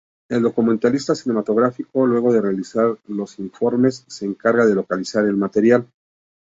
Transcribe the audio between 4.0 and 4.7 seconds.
se encarga